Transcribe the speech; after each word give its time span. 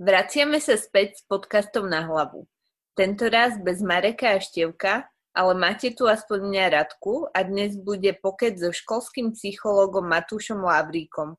Vraciame 0.00 0.64
sa 0.64 0.80
späť 0.80 1.20
s 1.20 1.22
podcastom 1.28 1.84
na 1.84 2.00
hlavu. 2.08 2.48
Tento 2.96 3.28
raz 3.28 3.60
bez 3.60 3.84
Mareka 3.84 4.32
a 4.32 4.40
Števka, 4.40 5.04
ale 5.36 5.52
máte 5.52 5.92
tu 5.92 6.08
aspoň 6.08 6.40
mňa 6.48 6.64
Radku 6.72 7.28
a 7.28 7.44
dnes 7.44 7.76
bude 7.76 8.08
pokec 8.16 8.56
so 8.56 8.72
školským 8.72 9.36
psychológom 9.36 10.08
Matúšom 10.08 10.64
Lavríkom. 10.64 11.36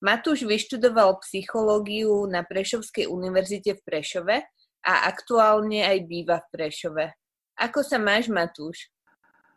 Matúš 0.00 0.48
vyštudoval 0.48 1.20
psychológiu 1.28 2.24
na 2.24 2.40
Prešovskej 2.40 3.04
univerzite 3.04 3.76
v 3.76 3.84
Prešove 3.84 4.36
a 4.80 4.92
aktuálne 5.04 5.84
aj 5.84 5.98
býva 6.08 6.40
v 6.40 6.56
Prešove. 6.56 7.04
Ako 7.60 7.84
sa 7.84 8.00
máš, 8.00 8.32
Matúš? 8.32 8.88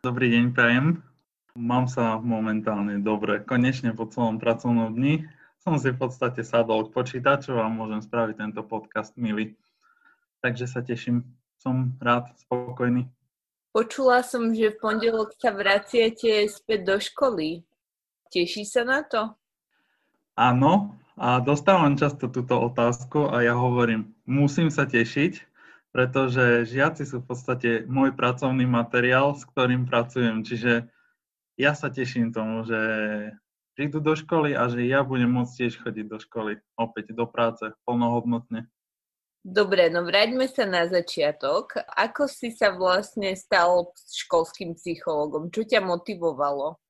Dobrý 0.04 0.28
deň, 0.28 0.52
prajem. 0.52 1.00
Mám 1.56 1.88
sa 1.88 2.20
momentálne 2.20 3.00
dobre. 3.00 3.40
Konečne 3.40 3.96
po 3.96 4.04
celom 4.04 4.36
pracovnom 4.36 4.92
dni 4.92 5.24
som 5.64 5.80
si 5.80 5.88
v 5.88 5.96
podstate 5.96 6.44
sadol 6.44 6.86
k 6.86 6.92
počítaču 6.92 7.56
a 7.56 7.72
môžem 7.72 8.04
spraviť 8.04 8.36
tento 8.36 8.60
podcast 8.60 9.16
milý. 9.16 9.56
Takže 10.44 10.68
sa 10.68 10.84
teším, 10.84 11.24
som 11.56 11.96
rád, 12.04 12.28
spokojný. 12.36 13.08
Počula 13.72 14.20
som, 14.20 14.52
že 14.52 14.76
v 14.76 14.78
pondelok 14.78 15.32
sa 15.40 15.56
vraciate 15.56 16.44
späť 16.52 16.80
do 16.84 16.96
školy. 17.00 17.64
Teší 18.28 18.68
sa 18.68 18.84
na 18.84 19.00
to? 19.08 19.32
Áno, 20.36 20.92
a 21.16 21.40
dostávam 21.40 21.96
často 21.96 22.28
túto 22.28 22.60
otázku 22.60 23.32
a 23.32 23.40
ja 23.40 23.56
hovorím, 23.56 24.12
musím 24.28 24.68
sa 24.68 24.84
tešiť, 24.84 25.48
pretože 25.96 26.68
žiaci 26.68 27.08
sú 27.08 27.24
v 27.24 27.26
podstate 27.32 27.70
môj 27.88 28.12
pracovný 28.12 28.68
materiál, 28.68 29.32
s 29.32 29.48
ktorým 29.48 29.88
pracujem. 29.88 30.44
Čiže 30.44 30.92
ja 31.56 31.72
sa 31.72 31.88
teším 31.88 32.36
tomu, 32.36 32.68
že 32.68 32.80
prídu 33.74 33.98
do 33.98 34.14
školy 34.14 34.54
a 34.54 34.70
že 34.70 34.86
ja 34.86 35.02
budem 35.02 35.34
môcť 35.34 35.52
tiež 35.66 35.82
chodiť 35.82 36.06
do 36.06 36.18
školy, 36.22 36.62
opäť 36.78 37.12
do 37.12 37.26
práce, 37.26 37.66
plnohodnotne. 37.84 38.70
Dobre, 39.44 39.92
no 39.92 40.08
vráťme 40.08 40.48
sa 40.48 40.64
na 40.64 40.88
začiatok. 40.88 41.76
Ako 42.00 42.24
si 42.24 42.48
sa 42.48 42.72
vlastne 42.72 43.36
stal 43.36 43.92
školským 44.08 44.72
psychologom? 44.72 45.52
Čo 45.52 45.68
ťa 45.68 45.84
motivovalo 45.84 46.80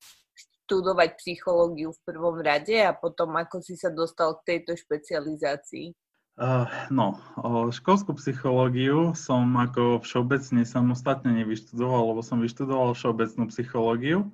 študovať 0.63 1.19
psychológiu 1.19 1.91
v 1.91 2.03
prvom 2.07 2.39
rade 2.39 2.79
a 2.79 2.95
potom 2.95 3.35
ako 3.35 3.59
si 3.59 3.75
sa 3.75 3.91
dostal 3.91 4.39
k 4.39 4.55
tejto 4.55 4.79
špecializácii? 4.79 5.91
Uh, 6.35 6.67
no, 6.91 7.19
o 7.39 7.71
školskú 7.75 8.15
psychológiu 8.19 9.11
som 9.15 9.51
ako 9.55 10.03
všeobecne 10.03 10.63
samostatne 10.63 11.31
nevyštudoval, 11.43 12.11
lebo 12.11 12.23
som 12.23 12.39
vyštudoval 12.39 12.95
všeobecnú 12.95 13.51
psychológiu 13.51 14.31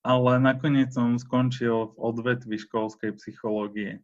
ale 0.00 0.40
nakoniec 0.40 0.92
som 0.92 1.20
skončil 1.20 1.92
v 1.92 1.94
odvetvi 2.00 2.56
školskej 2.56 3.16
psychológie. 3.20 4.00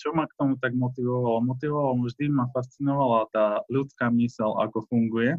Čo 0.00 0.16
ma 0.16 0.24
k 0.24 0.36
tomu 0.40 0.56
tak 0.56 0.72
motivovalo? 0.72 1.44
Motivovalo, 1.44 2.08
vždy 2.08 2.32
ma 2.32 2.48
fascinovala 2.56 3.28
tá 3.32 3.46
ľudská 3.68 4.08
mysel, 4.16 4.56
ako 4.56 4.88
funguje. 4.88 5.36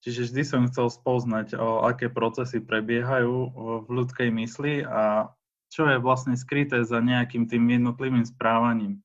Čiže 0.00 0.32
vždy 0.32 0.42
som 0.42 0.62
chcel 0.66 0.88
spoznať, 0.90 1.54
o 1.60 1.84
aké 1.86 2.08
procesy 2.10 2.58
prebiehajú 2.58 3.34
v 3.84 3.88
ľudskej 3.88 4.32
mysli 4.32 4.82
a 4.82 5.28
čo 5.70 5.86
je 5.86 6.02
vlastne 6.02 6.34
skryté 6.34 6.82
za 6.82 6.98
nejakým 6.98 7.46
tým 7.46 7.62
jednotlivým 7.70 8.26
správaním. 8.26 8.98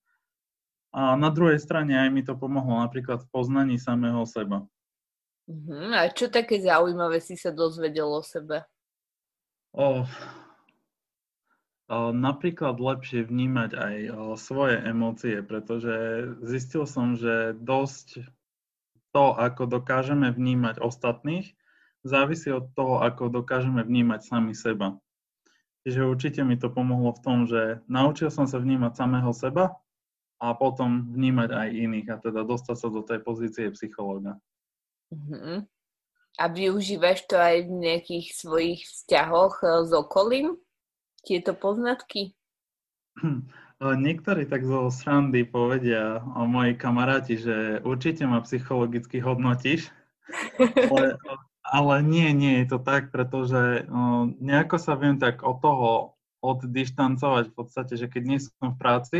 A 0.95 1.13
na 1.19 1.29
druhej 1.29 1.59
strane 1.59 1.93
aj 1.93 2.09
mi 2.09 2.23
to 2.23 2.33
pomohlo 2.33 2.79
napríklad 2.79 3.21
v 3.21 3.29
poznaní 3.29 3.75
samého 3.77 4.23
seba. 4.25 4.63
Uh-huh. 5.45 5.93
A 5.93 6.09
čo 6.09 6.25
také 6.25 6.57
zaujímavé 6.57 7.21
si 7.21 7.37
sa 7.37 7.53
dozvedel 7.53 8.09
o 8.09 8.23
sebe? 8.25 8.65
O, 9.75 10.07
o, 11.91 12.15
napríklad 12.15 12.79
lepšie 12.79 13.27
vnímať 13.27 13.71
aj 13.75 13.95
o, 14.07 14.15
svoje 14.39 14.79
emócie, 14.79 15.43
pretože 15.43 15.95
zistil 16.39 16.87
som, 16.87 17.19
že 17.19 17.51
dosť 17.59 18.23
to, 19.11 19.35
ako 19.35 19.67
dokážeme 19.67 20.31
vnímať 20.31 20.79
ostatných, 20.79 21.51
závisí 22.07 22.55
od 22.55 22.71
toho, 22.71 23.03
ako 23.03 23.27
dokážeme 23.27 23.83
vnímať 23.83 24.23
sami 24.23 24.55
seba. 24.55 24.95
Čiže 25.83 26.07
určite 26.07 26.41
mi 26.47 26.55
to 26.55 26.71
pomohlo 26.71 27.11
v 27.11 27.21
tom, 27.21 27.37
že 27.43 27.83
naučil 27.91 28.31
som 28.31 28.47
sa 28.47 28.63
vnímať 28.63 28.95
samého 28.95 29.35
seba 29.35 29.75
a 30.39 30.55
potom 30.55 31.11
vnímať 31.11 31.51
aj 31.51 31.67
iných 31.75 32.07
a 32.09 32.17
teda 32.23 32.47
dostať 32.47 32.75
sa 32.79 32.87
do 32.87 33.03
tej 33.03 33.19
pozície 33.21 33.67
psychológa. 33.75 34.39
Mm-hmm. 35.11 35.74
A 36.35 36.51
využívaš 36.51 37.23
to 37.27 37.39
aj 37.39 37.67
v 37.67 37.71
nejakých 37.71 38.27
svojich 38.35 38.81
vzťahoch 38.83 39.63
eh, 39.63 39.69
s 39.87 39.91
okolím? 39.95 40.59
Tieto 41.25 41.57
poznatky? 41.57 42.37
Hm, 43.17 43.49
niektorí 43.81 44.45
tak 44.45 44.61
zo 44.67 44.93
srandy 44.93 45.47
povedia 45.47 46.21
o 46.21 46.45
moji 46.45 46.77
kamaráti, 46.77 47.39
že 47.39 47.81
určite 47.81 48.27
ma 48.29 48.43
psychologicky 48.45 49.23
hodnotíš, 49.23 49.89
ale, 50.91 51.17
ale 51.65 51.95
nie, 52.03 52.29
nie 52.35 52.61
je 52.61 52.75
to 52.75 52.79
tak, 52.83 53.09
pretože 53.09 53.87
nejako 54.37 54.77
sa 54.77 54.93
viem 54.99 55.17
tak 55.17 55.41
od 55.41 55.57
toho 55.63 55.89
oddištancovať 56.45 57.49
v 57.49 57.55
podstate, 57.57 57.93
že 57.97 58.05
keď 58.05 58.23
nie 58.27 58.37
som 58.37 58.75
v 58.75 58.79
práci, 58.79 59.19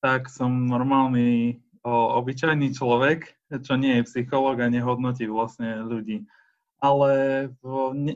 tak 0.00 0.32
som 0.32 0.70
normálny 0.70 1.60
o, 1.86 2.18
obyčajný 2.18 2.74
človek, 2.74 3.38
čo 3.62 3.78
nie 3.78 4.02
je 4.02 4.08
psychológ 4.10 4.58
a 4.58 4.66
nehodnotí 4.66 5.30
vlastne 5.30 5.86
ľudí 5.86 6.26
ale 6.80 7.10
ne, 7.96 8.14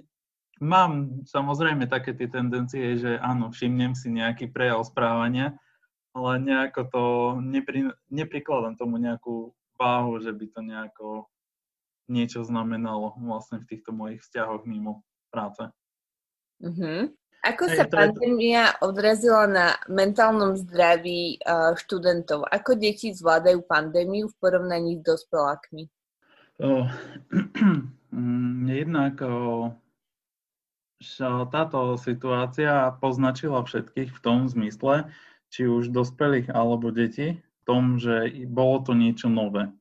mám 0.60 1.24
samozrejme 1.24 1.88
také 1.88 2.12
tie 2.12 2.28
tendencie, 2.28 3.00
že 3.00 3.16
áno, 3.20 3.48
všimnem 3.48 3.96
si 3.96 4.12
nejaký 4.12 4.52
prejav 4.52 4.84
správania, 4.84 5.56
ale 6.12 6.42
nejako 6.42 6.82
to 6.90 7.04
nepri, 7.40 7.88
neprikladám 8.10 8.76
tomu 8.76 8.98
nejakú 9.00 9.54
váhu, 9.80 10.20
že 10.20 10.34
by 10.34 10.46
to 10.52 10.60
nejako 10.60 11.08
niečo 12.10 12.42
znamenalo 12.42 13.14
vlastne 13.22 13.62
v 13.62 13.68
týchto 13.70 13.94
mojich 13.94 14.20
vzťahoch 14.20 14.66
mimo 14.66 15.06
práce. 15.30 15.70
Uh-huh. 16.60 17.08
Ako 17.40 17.72
sa 17.72 17.88
pandémia 17.88 18.76
odrazila 18.84 19.48
na 19.48 19.66
mentálnom 19.88 20.60
zdraví 20.60 21.40
študentov? 21.80 22.44
Ako 22.44 22.76
deti 22.76 23.16
zvládajú 23.16 23.64
pandémiu 23.64 24.28
v 24.28 24.36
porovnaní 24.36 25.00
s 25.00 25.02
dospelákmi? 25.08 25.88
Oh, 26.60 26.84
jednak 28.80 29.24
táto 31.48 31.96
situácia 31.96 32.92
poznačila 33.00 33.64
všetkých 33.64 34.12
v 34.12 34.20
tom 34.20 34.44
zmysle, 34.44 35.08
či 35.48 35.64
už 35.64 35.88
dospelých 35.88 36.52
alebo 36.52 36.92
deti, 36.92 37.40
v 37.40 37.60
tom, 37.64 37.96
že 37.96 38.28
bolo 38.52 38.84
to 38.84 38.92
niečo 38.92 39.32
nové. 39.32 39.72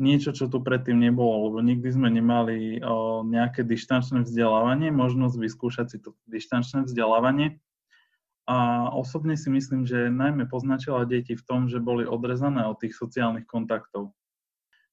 Niečo, 0.00 0.32
čo 0.32 0.48
tu 0.48 0.58
predtým 0.64 0.96
nebolo, 0.96 1.52
lebo 1.52 1.58
nikdy 1.60 1.88
sme 1.92 2.08
nemali 2.08 2.80
o, 2.80 3.20
nejaké 3.22 3.60
dištančné 3.60 4.24
vzdelávanie, 4.24 4.88
možnosť 4.88 5.36
vyskúšať 5.36 5.86
si 5.92 5.98
to 6.00 6.16
dištančné 6.26 6.88
vzdelávanie. 6.88 7.60
A 8.48 8.88
osobne 8.90 9.36
si 9.36 9.52
myslím, 9.52 9.86
že 9.86 10.10
najmä 10.10 10.48
poznačila 10.48 11.06
deti 11.06 11.38
v 11.38 11.44
tom, 11.44 11.70
že 11.70 11.78
boli 11.78 12.08
odrezané 12.08 12.66
od 12.66 12.80
tých 12.80 12.96
sociálnych 12.96 13.46
kontaktov 13.46 14.16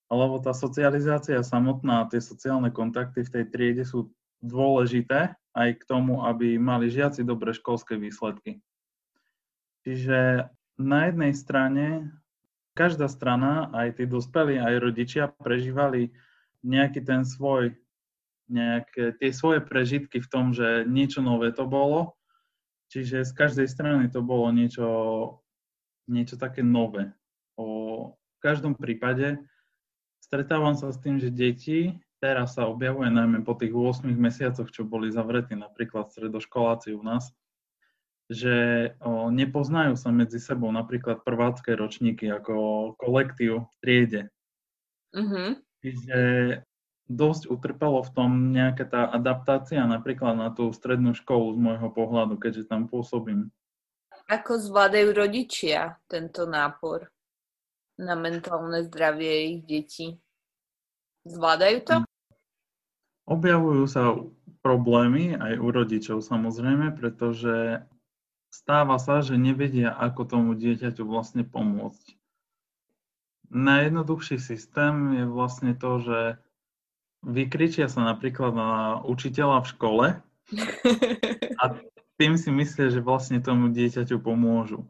lebo 0.10 0.42
tá 0.42 0.58
socializácia 0.58 1.38
samotná, 1.46 2.10
tie 2.10 2.18
sociálne 2.18 2.74
kontakty 2.74 3.22
v 3.22 3.34
tej 3.34 3.46
triede 3.54 3.84
sú 3.86 4.10
dôležité 4.42 5.38
aj 5.54 5.70
k 5.78 5.84
tomu, 5.86 6.26
aby 6.26 6.58
mali 6.58 6.90
žiaci 6.90 7.22
dobré 7.22 7.54
školské 7.54 7.94
výsledky. 7.94 8.58
Čiže 9.86 10.50
na 10.82 11.00
jednej 11.08 11.34
strane 11.38 11.86
každá 12.80 13.12
strana, 13.12 13.68
aj 13.76 14.00
tí 14.00 14.08
dospelí, 14.08 14.56
aj 14.56 14.76
rodičia 14.80 15.28
prežívali 15.28 16.16
nejaký 16.64 17.04
ten 17.04 17.28
svoj, 17.28 17.76
nejaké 18.48 19.20
tie 19.20 19.36
svoje 19.36 19.60
prežitky 19.60 20.24
v 20.24 20.32
tom, 20.32 20.56
že 20.56 20.88
niečo 20.88 21.20
nové 21.20 21.52
to 21.52 21.68
bolo. 21.68 22.16
Čiže 22.88 23.28
z 23.28 23.32
každej 23.36 23.68
strany 23.68 24.08
to 24.08 24.24
bolo 24.24 24.48
niečo, 24.56 24.88
niečo 26.08 26.40
také 26.40 26.64
nové. 26.64 27.12
O, 27.60 28.16
v 28.16 28.40
každom 28.40 28.80
prípade 28.80 29.44
stretávam 30.24 30.80
sa 30.80 30.96
s 30.96 30.98
tým, 31.04 31.20
že 31.20 31.36
deti, 31.36 32.00
teraz 32.24 32.56
sa 32.56 32.72
objavuje 32.72 33.12
najmä 33.12 33.44
po 33.44 33.60
tých 33.60 33.76
8 33.76 34.08
mesiacoch, 34.16 34.72
čo 34.72 34.88
boli 34.88 35.12
zavretí 35.12 35.54
napríklad 35.54 36.16
stredoškoláci 36.16 36.96
u 36.96 37.04
nás, 37.04 37.36
že 38.30 38.56
o, 39.02 39.34
nepoznajú 39.34 39.98
sa 39.98 40.14
medzi 40.14 40.38
sebou 40.38 40.70
napríklad 40.70 41.26
prvácké 41.26 41.74
ročníky 41.74 42.30
ako 42.30 42.94
kolektív 42.96 43.66
v 43.66 43.76
triede. 43.82 44.22
Uh-huh. 45.12 45.58
Čiže 45.82 46.20
dosť 47.10 47.50
utrpelo 47.50 48.06
v 48.06 48.12
tom 48.14 48.32
nejaká 48.54 48.86
tá 48.86 49.02
adaptácia 49.10 49.82
napríklad 49.82 50.38
na 50.38 50.54
tú 50.54 50.70
strednú 50.70 51.18
školu 51.18 51.58
z 51.58 51.60
môjho 51.60 51.90
pohľadu, 51.90 52.38
keďže 52.38 52.70
tam 52.70 52.86
pôsobím. 52.86 53.50
Ako 54.30 54.62
zvládajú 54.62 55.10
rodičia 55.10 55.98
tento 56.06 56.46
nápor? 56.46 57.10
na 58.00 58.16
mentálne 58.16 58.88
zdravie 58.88 59.32
ich 59.52 59.60
detí. 59.68 60.08
Zvládajú 61.28 61.78
to? 61.84 61.96
Hm. 62.00 62.08
Objavujú 63.30 63.84
sa 63.86 64.16
problémy 64.66 65.38
aj 65.38 65.54
u 65.60 65.68
rodičov 65.70 66.18
samozrejme, 66.26 66.96
pretože 66.98 67.84
stáva 68.50 68.98
sa, 68.98 69.22
že 69.22 69.38
nevedia, 69.38 69.94
ako 69.94 70.26
tomu 70.26 70.52
dieťaťu 70.58 71.06
vlastne 71.06 71.46
pomôcť. 71.46 72.18
najjednoduchší 73.50 74.38
systém 74.38 75.18
je 75.18 75.26
vlastne 75.26 75.74
to, 75.74 75.92
že 76.02 76.20
vykričia 77.26 77.90
sa 77.90 78.06
napríklad 78.06 78.54
na 78.54 78.72
učiteľa 79.06 79.66
v 79.66 79.72
škole 79.74 80.06
a 81.62 81.64
tým 82.20 82.36
si 82.36 82.52
myslia, 82.52 82.92
že 82.92 83.00
vlastne 83.00 83.40
tomu 83.40 83.72
dieťaťu 83.72 84.20
pomôžu. 84.20 84.84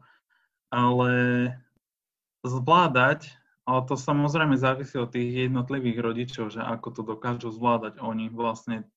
Ale 0.70 1.12
zvládať, 2.42 3.38
ale 3.68 3.80
to 3.86 3.94
samozrejme 3.94 4.58
závisí 4.58 4.98
od 4.98 5.14
tých 5.14 5.46
jednotlivých 5.46 5.98
rodičov, 6.02 6.50
že 6.50 6.60
ako 6.64 6.88
to 6.90 7.02
dokážu 7.06 7.54
zvládať 7.54 8.02
oni 8.02 8.32
vlastne 8.32 8.88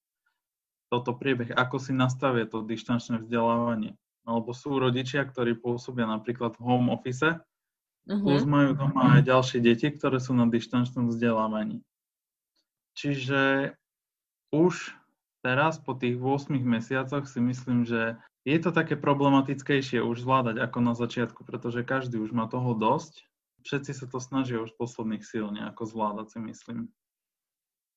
toto 0.89 1.13
priebeh, 1.13 1.54
ako 1.54 1.81
si 1.81 1.92
nastavia 1.94 2.45
to 2.45 2.62
dištančné 2.62 3.21
vzdelávanie. 3.21 3.98
Alebo 4.24 4.56
sú 4.56 4.80
rodičia, 4.80 5.28
ktorí 5.28 5.60
pôsobia 5.60 6.08
napríklad 6.08 6.56
v 6.56 6.64
home 6.64 6.90
office, 6.96 7.36
uh-huh. 8.08 8.24
plus 8.24 8.44
majú 8.48 8.75
doma 8.75 9.20
aj 9.20 9.28
ďalšie 9.28 9.60
deti, 9.60 9.92
ktoré 9.92 10.20
sú 10.24 10.31
na 10.31 10.48
dištančnom 10.48 11.12
vzdelávaní. 11.12 11.84
Čiže 12.96 13.74
už 14.54 14.96
teraz 15.44 15.81
po 15.81 15.98
tých 15.98 16.16
8 16.16 16.56
mesiacoch 16.62 17.28
si 17.28 17.44
myslím, 17.44 17.84
že 17.84 18.16
je 18.44 18.60
to 18.60 18.75
také 18.75 19.00
problematickejšie 19.00 20.04
už 20.04 20.24
zvládať 20.24 20.60
ako 20.60 20.80
na 20.84 20.94
začiatku, 20.96 21.48
pretože 21.48 21.88
každý 21.88 22.20
už 22.20 22.36
má 22.36 22.48
toho 22.48 22.75
dosť. 22.75 23.28
Všetci 23.64 23.92
sa 23.96 24.06
to 24.08 24.20
snažia 24.20 24.60
už 24.60 24.75
posledných 24.75 25.24
síl 25.24 25.48
nejako 25.48 25.88
zvládať, 25.88 26.36
si 26.36 26.40
myslím. 26.44 26.80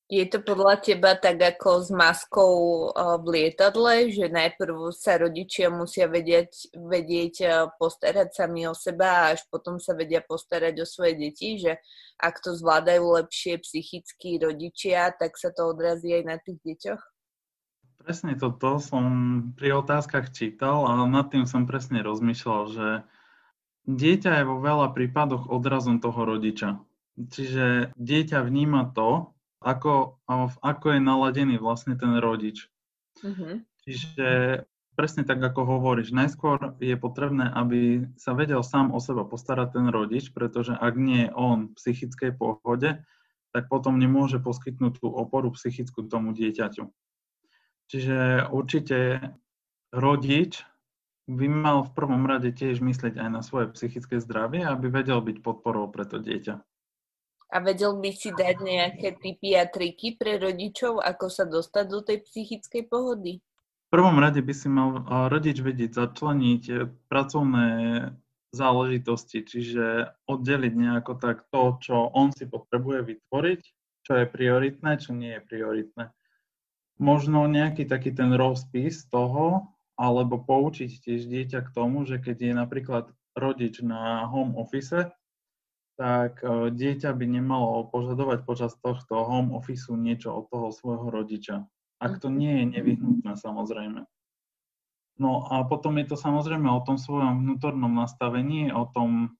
Je 0.07 0.23
to 0.23 0.39
podľa 0.39 0.79
teba 0.79 1.19
tak 1.19 1.35
ako 1.35 1.83
s 1.83 1.91
maskou 1.91 2.55
v 2.95 3.25
lietadle, 3.27 4.07
že 4.07 4.31
najprv 4.31 4.95
sa 4.95 5.19
rodičia 5.19 5.67
musia 5.67 6.07
vedieť, 6.07 6.71
vedieť 6.79 7.35
postarať 7.75 8.31
sami 8.31 8.63
o 8.63 8.71
seba 8.71 9.27
a 9.27 9.35
až 9.35 9.43
potom 9.51 9.83
sa 9.83 9.91
vedia 9.99 10.23
postarať 10.23 10.79
o 10.79 10.87
svoje 10.87 11.19
deti, 11.19 11.59
že 11.59 11.75
ak 12.23 12.39
to 12.39 12.55
zvládajú 12.55 13.03
lepšie 13.19 13.59
psychickí 13.59 14.39
rodičia, 14.39 15.11
tak 15.11 15.35
sa 15.35 15.51
to 15.51 15.75
odrazí 15.75 16.15
aj 16.15 16.23
na 16.23 16.39
tých 16.39 16.63
deťoch? 16.63 17.03
Presne 18.07 18.39
toto 18.39 18.79
som 18.79 19.03
pri 19.59 19.75
otázkach 19.75 20.31
čítal 20.31 20.87
a 20.87 21.03
nad 21.03 21.27
tým 21.27 21.43
som 21.43 21.67
presne 21.67 21.99
rozmýšľal, 21.99 22.61
že 22.71 22.87
dieťa 23.91 24.39
je 24.39 24.43
vo 24.47 24.63
veľa 24.63 24.95
prípadoch 24.95 25.51
odrazom 25.51 25.99
toho 25.99 26.23
rodiča. 26.23 26.79
Čiže 27.19 27.91
dieťa 27.99 28.39
vníma 28.47 28.95
to, 28.95 29.35
ako, 29.61 30.21
ako 30.61 30.85
je 30.93 30.99
naladený 31.01 31.55
vlastne 31.57 31.97
ten 31.97 32.17
rodič. 32.21 32.69
Uh-huh. 33.23 33.61
Čiže 33.87 34.61
presne 34.97 35.21
tak, 35.25 35.37
ako 35.37 35.77
hovoríš, 35.77 36.09
najskôr 36.09 36.73
je 36.81 36.97
potrebné, 36.97 37.49
aby 37.53 38.09
sa 38.17 38.33
vedel 38.33 38.65
sám 38.65 38.89
o 38.93 38.99
seba 39.01 39.25
postarať 39.25 39.77
ten 39.77 39.87
rodič, 39.93 40.33
pretože 40.33 40.73
ak 40.73 40.93
nie 40.97 41.29
je 41.29 41.33
on 41.37 41.69
v 41.69 41.75
psychickej 41.77 42.33
pohode, 42.33 42.97
tak 43.53 43.63
potom 43.69 43.97
nemôže 44.01 44.41
poskytnúť 44.41 45.01
tú 45.01 45.07
oporu 45.09 45.53
psychickú 45.53 46.05
tomu 46.05 46.33
dieťaťu. 46.33 46.89
Čiže 47.87 48.49
určite 48.51 49.21
rodič 49.95 50.67
by 51.27 51.47
mal 51.47 51.87
v 51.87 51.93
prvom 51.95 52.23
rade 52.27 52.51
tiež 52.51 52.83
myslieť 52.83 53.19
aj 53.19 53.29
na 53.31 53.41
svoje 53.43 53.71
psychické 53.75 54.19
zdravie, 54.19 54.63
aby 54.63 54.91
vedel 54.91 55.19
byť 55.23 55.43
podporou 55.43 55.87
pre 55.87 56.03
to 56.03 56.19
dieťa. 56.19 56.59
A 57.47 57.63
vedel 57.63 57.95
by 58.03 58.11
si 58.11 58.29
dať 58.35 58.59
nejaké 58.59 59.15
typy 59.23 59.55
a 59.55 59.63
triky 59.63 60.19
pre 60.19 60.35
rodičov, 60.35 60.99
ako 60.99 61.31
sa 61.31 61.47
dostať 61.47 61.85
do 61.87 61.99
tej 62.03 62.27
psychickej 62.27 62.83
pohody? 62.91 63.39
V 63.87 63.89
prvom 63.95 64.19
rade 64.19 64.43
by 64.43 64.51
si 64.51 64.67
mal 64.67 64.99
rodič 65.31 65.63
vedieť 65.63 65.95
začleniť 65.95 66.63
e, 66.67 66.75
pracovné 67.07 67.67
záležitosti, 68.51 69.47
čiže 69.47 70.11
oddeliť 70.27 70.73
nejako 70.75 71.15
tak 71.15 71.47
to, 71.47 71.79
čo 71.79 71.95
on 72.11 72.35
si 72.35 72.51
potrebuje 72.51 73.15
vytvoriť, 73.15 73.61
čo 74.03 74.11
je 74.23 74.25
prioritné, 74.27 74.91
čo 74.99 75.15
nie 75.15 75.39
je 75.39 75.41
prioritné. 75.43 76.05
Možno 76.99 77.47
nejaký 77.47 77.87
taký 77.87 78.11
ten 78.11 78.35
rozpis 78.35 79.07
toho, 79.07 79.71
alebo 79.95 80.41
poučiť 80.41 81.03
tiež 81.03 81.23
dieťa 81.27 81.59
k 81.63 81.73
tomu, 81.73 82.03
že 82.03 82.19
keď 82.19 82.37
je 82.43 82.53
napríklad 82.53 83.05
rodič 83.39 83.79
na 83.79 84.25
home 84.27 84.57
office, 84.59 85.11
tak 85.97 86.45
e, 86.45 86.69
dieťa 86.69 87.09
by 87.11 87.25
nemalo 87.25 87.89
požadovať 87.89 88.45
počas 88.45 88.77
tohto 88.79 89.25
home 89.25 89.57
office 89.57 89.89
niečo 89.89 90.31
od 90.37 90.45
toho 90.53 90.69
svojho 90.69 91.09
rodiča. 91.09 91.65
Ak 91.97 92.21
to 92.21 92.29
nie 92.29 92.61
je 92.61 92.65
nevyhnutné, 92.77 93.33
samozrejme. 93.33 94.05
No 95.17 95.49
a 95.49 95.65
potom 95.65 95.97
je 95.97 96.13
to 96.13 96.17
samozrejme 96.17 96.69
o 96.69 96.85
tom 96.85 97.01
svojom 97.01 97.41
vnútornom 97.41 97.89
nastavení, 97.89 98.69
o 98.69 98.85
tom 98.85 99.33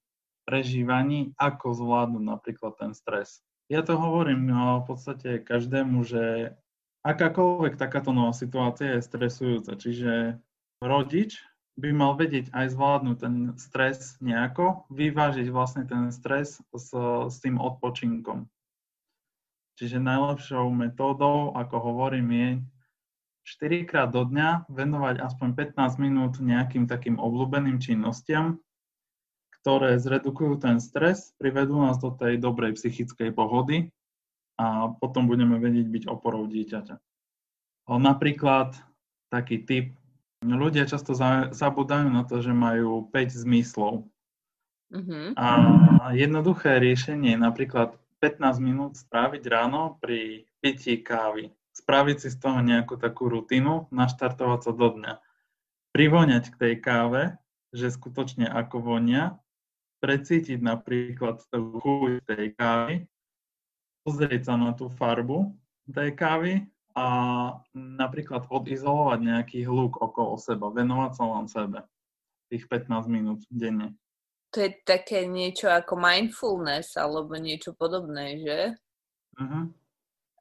prežívaní, 0.49 1.37
ako 1.37 1.77
zvládnuť 1.77 2.23
napríklad 2.25 2.73
ten 2.81 2.97
stres. 2.97 3.45
Ja 3.69 3.85
to 3.85 3.99
hovorím 3.99 4.49
no, 4.49 4.81
v 4.81 4.95
podstate 4.95 5.43
každému, 5.43 6.01
že 6.01 6.55
akákoľvek 7.05 7.77
takáto 7.77 8.09
nová 8.09 8.33
situácia 8.33 8.97
je 8.97 9.05
stresujúca. 9.05 9.77
Čiže 9.77 10.41
rodič 10.81 11.37
by 11.77 11.89
mal 11.93 12.17
vedieť 12.17 12.49
aj 12.57 12.73
zvládnuť 12.73 13.17
ten 13.21 13.35
stres 13.61 14.17
nejako, 14.17 14.89
vyvážiť 14.89 15.47
vlastne 15.53 15.85
ten 15.85 16.09
stres 16.09 16.57
s, 16.73 16.89
s 17.29 17.35
tým 17.37 17.61
odpočinkom. 17.61 18.49
Čiže 19.77 20.01
najlepšou 20.01 20.73
metódou, 20.73 21.53
ako 21.53 21.75
hovorím, 21.77 22.27
je 22.33 22.49
4 23.45 23.85
krát 23.85 24.09
do 24.09 24.25
dňa 24.25 24.67
venovať 24.73 25.21
aspoň 25.21 25.49
15 25.77 26.01
minút 26.01 26.33
nejakým 26.41 26.89
takým 26.89 27.21
obľúbeným 27.21 27.77
činnostiam, 27.77 28.57
ktoré 29.61 30.01
zredukujú 30.01 30.57
ten 30.57 30.81
stres, 30.81 31.37
privedú 31.37 31.77
nás 31.77 32.01
do 32.01 32.09
tej 32.09 32.41
dobrej 32.41 32.73
psychickej 32.73 33.29
pohody 33.37 33.93
a 34.57 34.89
potom 34.97 35.29
budeme 35.29 35.61
vedieť 35.61 35.87
byť 35.87 36.03
oporou 36.09 36.49
dieťaťa. 36.49 36.97
Napríklad 37.87 38.73
taký 39.29 39.61
typ 39.61 39.93
Ľudia 40.47 40.87
často 40.87 41.11
zabudajú 41.51 42.07
na 42.07 42.23
to, 42.23 42.39
že 42.39 42.55
majú 42.55 43.11
5 43.11 43.43
zmyslov. 43.43 44.07
Uh-huh. 44.87 45.35
A 45.35 45.47
jednoduché 46.15 46.79
riešenie 46.79 47.35
je 47.35 47.39
napríklad 47.43 47.99
15 48.23 48.63
minút 48.63 48.95
stráviť 48.95 49.43
ráno 49.51 49.99
pri 49.99 50.47
pití 50.63 51.03
kávy. 51.03 51.51
Spraviť 51.75 52.17
si 52.23 52.29
z 52.33 52.37
toho 52.39 52.63
nejakú 52.63 52.97
takú 52.97 53.29
rutinu, 53.29 53.85
naštartovať 53.91 54.59
sa 54.63 54.71
do 54.73 54.87
dňa. 54.97 55.13
Privoňať 55.93 56.43
k 56.49 56.55
tej 56.55 56.73
káve, 56.81 57.23
že 57.75 57.93
skutočne 57.93 58.47
ako 58.47 58.81
vonia, 58.81 59.37
precítiť 59.99 60.57
napríklad 60.63 61.43
tú 61.51 61.77
chuť 61.77 62.25
tej 62.25 62.45
kávy, 62.55 62.95
pozrieť 64.07 64.49
sa 64.49 64.55
na 64.55 64.71
tú 64.71 64.87
farbu 64.87 65.51
tej 65.91 66.15
kávy 66.15 66.53
a 66.97 67.05
napríklad 67.77 68.49
odizolovať 68.49 69.19
nejaký 69.21 69.69
hluk 69.69 70.01
okolo 70.01 70.33
seba, 70.41 70.73
venovať 70.73 71.11
sa 71.13 71.23
len 71.29 71.45
sebe 71.45 71.79
tých 72.49 72.65
15 72.65 73.05
minút 73.05 73.39
denne. 73.53 73.93
To 74.55 74.65
je 74.65 74.73
také 74.81 75.29
niečo 75.29 75.69
ako 75.69 75.93
mindfulness 75.93 76.97
alebo 76.97 77.37
niečo 77.37 77.77
podobné, 77.77 78.41
že? 78.41 78.59
Uh-huh. 79.37 79.69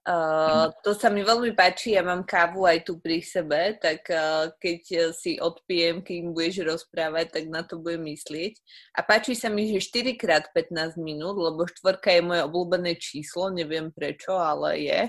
Uh, 0.07 0.71
to 0.87 0.95
sa 0.95 1.11
mi 1.11 1.27
veľmi 1.27 1.51
páči, 1.59 1.99
ja 1.99 2.07
mám 2.07 2.23
kávu 2.23 2.63
aj 2.63 2.87
tu 2.87 3.03
pri 3.03 3.19
sebe, 3.27 3.75
tak 3.83 4.07
uh, 4.07 4.55
keď 4.63 5.11
si 5.11 5.35
odpijem, 5.43 5.99
im 6.07 6.31
budeš 6.31 6.63
rozprávať, 6.63 7.35
tak 7.35 7.45
na 7.51 7.67
to 7.67 7.83
budem 7.83 8.07
myslieť. 8.15 8.55
A 8.95 9.03
páči 9.03 9.35
sa 9.35 9.51
mi, 9.51 9.67
že 9.67 9.83
4 9.83 10.15
krát 10.15 10.47
15 10.55 10.95
minút, 11.03 11.35
lebo 11.35 11.67
štvorka 11.67 12.15
je 12.15 12.23
moje 12.23 12.41
obľúbené 12.47 12.95
číslo, 13.03 13.51
neviem 13.51 13.91
prečo, 13.91 14.39
ale 14.39 14.79
je. 14.79 15.01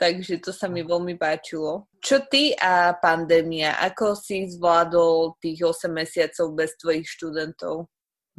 Takže 0.00 0.40
to 0.40 0.48
sa 0.48 0.64
mi 0.64 0.80
veľmi 0.80 1.20
páčilo. 1.20 1.84
Čo 2.00 2.24
ty 2.24 2.56
a 2.56 2.96
pandémia? 2.96 3.76
Ako 3.84 4.16
si 4.16 4.48
zvládol 4.48 5.36
tých 5.44 5.60
8 5.60 5.92
mesiacov 5.92 6.56
bez 6.56 6.72
tvojich 6.80 7.04
študentov? 7.04 7.84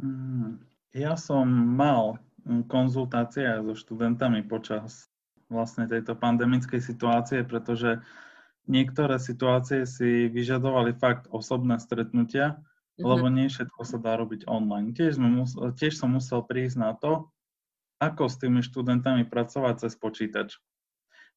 Mm, 0.02 0.58
ja 0.90 1.14
som 1.14 1.46
mal 1.78 2.18
konzultácie 2.66 3.46
so 3.62 3.78
študentami 3.78 4.42
počas 4.42 5.06
vlastne 5.46 5.86
tejto 5.86 6.18
pandemickej 6.18 6.82
situácie, 6.82 7.46
pretože 7.46 8.02
niektoré 8.66 9.22
situácie 9.22 9.86
si 9.86 10.26
vyžadovali 10.26 10.98
fakt 10.98 11.30
osobné 11.30 11.78
stretnutia, 11.78 12.58
mm-hmm. 12.58 13.06
lebo 13.06 13.30
nie 13.30 13.46
všetko 13.46 13.86
sa 13.86 14.02
dá 14.02 14.18
robiť 14.18 14.50
online. 14.50 14.90
Tiež, 14.98 15.22
sme 15.22 15.30
musel, 15.30 15.70
tiež 15.78 15.94
som 15.94 16.18
musel 16.18 16.42
prísť 16.42 16.76
na 16.82 16.98
to, 16.98 17.30
ako 18.02 18.26
s 18.26 18.34
tými 18.42 18.66
študentami 18.66 19.30
pracovať 19.30 19.86
cez 19.86 19.94
počítač 19.94 20.58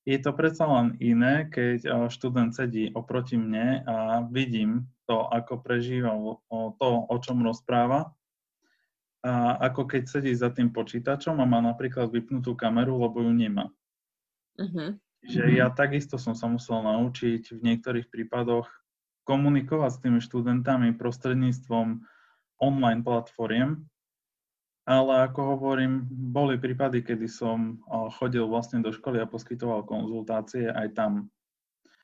je 0.05 0.17
to 0.21 0.31
predsa 0.37 0.69
len 0.69 0.93
iné, 1.01 1.49
keď 1.49 1.79
eh, 1.83 1.93
študent 2.13 2.53
sedí 2.53 2.93
oproti 2.93 3.35
mne 3.35 3.81
a 3.83 4.21
vidím 4.29 4.85
to, 5.09 5.25
ako 5.25 5.61
prežíva 5.61 6.13
to, 6.81 6.89
o 7.09 7.15
čom 7.21 7.45
rozpráva, 7.45 8.13
a 9.25 9.57
ako 9.57 9.89
keď 9.89 10.03
sedí 10.05 10.33
za 10.37 10.53
tým 10.53 10.69
počítačom 10.69 11.41
a 11.41 11.49
má 11.49 11.57
napríklad 11.57 12.13
vypnutú 12.13 12.53
kameru, 12.53 13.01
lebo 13.01 13.25
ju 13.25 13.33
nemá. 13.33 13.73
Uh-huh. 14.61 14.93
Že 15.25 15.57
ja 15.57 15.73
takisto 15.73 16.21
som 16.21 16.37
sa 16.37 16.45
musel 16.45 16.85
naučiť 16.85 17.57
v 17.57 17.59
niektorých 17.65 18.13
prípadoch 18.13 18.69
komunikovať 19.25 19.91
s 19.97 20.01
tými 20.05 20.19
študentami 20.21 20.93
prostredníctvom 20.93 22.05
online 22.61 23.01
platformiem, 23.01 23.89
ale 24.85 25.25
ako 25.25 25.57
hovorím, 25.57 26.05
boli 26.09 26.61
prípady, 26.61 27.01
kedy 27.01 27.25
som 27.25 27.81
chodil 28.21 28.45
vlastne 28.45 28.85
do 28.85 28.93
školy 28.93 29.17
a 29.17 29.25
poskytoval 29.25 29.81
konzultácie 29.89 30.69
aj 30.69 30.93
tam. 30.93 31.11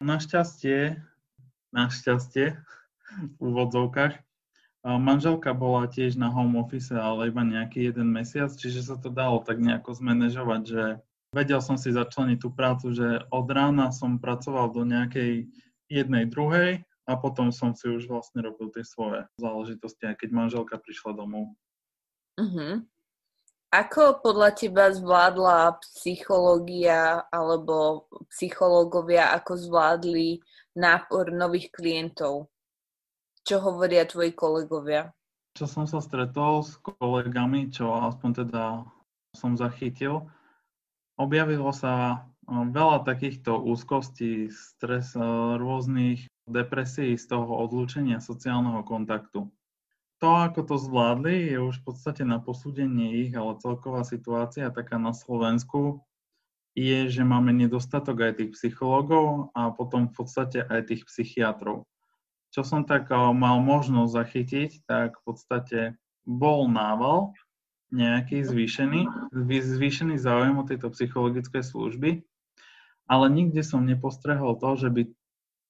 Našťastie, 0.02 0.98
našťastie, 1.72 2.58
v 3.38 3.40
úvodzovkách, 3.40 4.18
manželka 4.82 5.54
bola 5.54 5.86
tiež 5.86 6.18
na 6.18 6.34
home 6.34 6.58
office, 6.58 6.90
ale 6.90 7.30
iba 7.30 7.46
nejaký 7.46 7.94
jeden 7.94 8.10
mesiac, 8.10 8.50
čiže 8.50 8.82
sa 8.82 8.98
to 8.98 9.14
dalo 9.14 9.46
tak 9.46 9.62
nejako 9.62 9.94
zmanéžovať, 9.94 10.62
že 10.66 10.84
vedel 11.38 11.62
som 11.62 11.78
si 11.78 11.94
začleniť 11.94 12.40
tú 12.42 12.50
prácu, 12.50 12.98
že 12.98 13.22
od 13.30 13.46
rána 13.54 13.94
som 13.94 14.18
pracoval 14.18 14.74
do 14.74 14.82
nejakej 14.90 15.54
jednej, 15.86 16.26
druhej 16.26 16.82
a 17.06 17.14
potom 17.14 17.54
som 17.54 17.78
si 17.78 17.92
už 17.92 18.10
vlastne 18.10 18.42
robil 18.42 18.74
tie 18.74 18.82
svoje 18.82 19.28
záležitosti, 19.38 20.08
aj 20.08 20.24
keď 20.24 20.30
manželka 20.34 20.82
prišla 20.82 21.14
domov. 21.14 21.54
Uh-huh. 22.40 22.84
Ako 23.72 24.20
podľa 24.20 24.52
teba 24.52 24.92
zvládla 24.92 25.80
psychológia 25.80 27.24
alebo 27.32 28.08
psychológovia, 28.28 29.32
ako 29.32 29.56
zvládli 29.56 30.44
nápor 30.76 31.32
nových 31.32 31.72
klientov? 31.72 32.52
Čo 33.48 33.64
hovoria 33.64 34.04
tvoji 34.04 34.36
kolegovia? 34.36 35.16
Čo 35.56 35.68
som 35.68 35.88
sa 35.88 36.04
stretol 36.04 36.68
s 36.68 36.76
kolegami, 36.84 37.72
čo 37.72 37.96
aspoň 37.96 38.44
teda 38.44 38.84
som 39.36 39.56
zachytil, 39.56 40.28
objavilo 41.16 41.72
sa 41.72 42.28
veľa 42.52 43.08
takýchto 43.08 43.56
úzkostí, 43.56 44.52
stres, 44.52 45.16
rôznych 45.60 46.28
depresí 46.44 47.16
z 47.16 47.24
toho 47.24 47.48
odlúčenia 47.64 48.20
sociálneho 48.20 48.84
kontaktu 48.84 49.48
to, 50.22 50.30
ako 50.38 50.62
to 50.70 50.76
zvládli, 50.78 51.50
je 51.50 51.58
už 51.58 51.82
v 51.82 51.86
podstate 51.90 52.22
na 52.22 52.38
posúdenie 52.38 53.26
ich, 53.26 53.34
ale 53.34 53.58
celková 53.58 54.06
situácia 54.06 54.70
taká 54.70 55.02
na 55.02 55.18
Slovensku 55.18 56.06
je, 56.78 57.10
že 57.10 57.26
máme 57.26 57.52
nedostatok 57.52 58.30
aj 58.30 58.34
tých 58.38 58.52
psychológov 58.56 59.50
a 59.58 59.74
potom 59.74 60.08
v 60.08 60.14
podstate 60.14 60.62
aj 60.62 60.94
tých 60.94 61.04
psychiatrov. 61.10 61.90
Čo 62.54 62.62
som 62.62 62.86
tak 62.86 63.10
eh, 63.10 63.18
mal 63.18 63.60
možnosť 63.66 64.12
zachytiť, 64.14 64.72
tak 64.86 65.18
v 65.20 65.22
podstate 65.26 65.80
bol 66.24 66.70
nával 66.70 67.34
nejaký 67.92 68.46
zvýšený, 68.46 69.34
zvýšený 69.36 70.16
záujem 70.16 70.56
o 70.56 70.64
tejto 70.64 70.96
psychologické 70.96 71.60
služby, 71.60 72.24
ale 73.10 73.26
nikde 73.28 73.68
som 73.68 73.84
nepostrehol 73.84 74.56
to, 74.56 74.80
že 74.80 74.90
by 74.94 75.02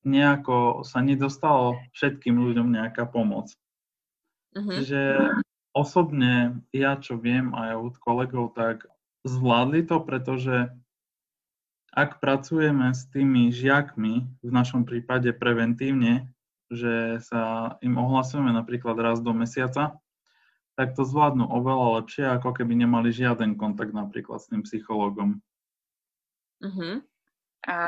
nejako 0.06 0.86
sa 0.86 1.02
nedostalo 1.02 1.82
všetkým 1.98 2.38
ľuďom 2.38 2.78
nejaká 2.78 3.10
pomoc. 3.10 3.58
Uh-huh. 4.52 4.80
Že 4.84 5.02
osobne 5.72 6.60
ja, 6.76 7.00
čo 7.00 7.16
viem 7.16 7.56
aj 7.56 7.72
od 7.80 7.96
kolegov, 8.04 8.52
tak 8.56 8.88
zvládli 9.24 9.88
to, 9.88 10.04
pretože 10.04 10.72
ak 11.92 12.24
pracujeme 12.24 12.96
s 12.96 13.08
tými 13.12 13.52
žiakmi, 13.52 14.24
v 14.40 14.52
našom 14.52 14.88
prípade 14.88 15.32
preventívne, 15.36 16.32
že 16.72 17.20
sa 17.20 17.76
im 17.84 18.00
ohlasujeme 18.00 18.52
napríklad 18.56 18.96
raz 18.96 19.20
do 19.20 19.36
mesiaca, 19.36 20.00
tak 20.80 20.96
to 20.96 21.04
zvládnu 21.04 21.52
oveľa 21.52 22.00
lepšie, 22.00 22.26
ako 22.32 22.56
keby 22.56 22.80
nemali 22.80 23.12
žiaden 23.12 23.60
kontakt 23.60 23.92
napríklad 23.92 24.40
s 24.40 24.48
tým 24.48 24.64
psychológom. 24.64 25.44
Uh-huh. 26.64 27.04
A 27.68 27.80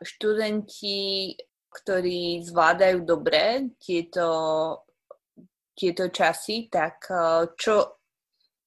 študenti, 0.00 1.36
ktorí 1.68 2.40
zvládajú 2.40 3.04
dobre 3.04 3.72
tieto 3.76 4.24
tieto 5.74 6.08
časy, 6.08 6.68
tak 6.68 7.08
eh, 7.08 7.48
čo, 7.56 8.02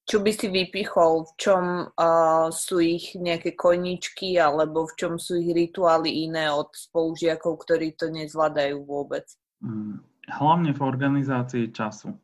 čo 0.06 0.16
by 0.22 0.30
si 0.30 0.46
vypichol, 0.46 1.26
v 1.26 1.32
čom 1.34 1.64
uh, 1.82 2.46
sú 2.54 2.78
ich 2.78 3.18
nejaké 3.18 3.58
koničky 3.58 4.38
alebo 4.38 4.86
v 4.86 4.94
čom 4.94 5.12
sú 5.18 5.34
ich 5.34 5.50
rituály 5.50 6.30
iné 6.30 6.46
od 6.46 6.70
spolužiakov, 6.70 7.66
ktorí 7.66 7.98
to 7.98 8.14
nezvládajú 8.14 8.86
vôbec? 8.86 9.26
Mm, 9.66 9.98
hlavne 10.30 10.70
v 10.70 10.78
organizácii 10.78 11.74
času. 11.74 12.14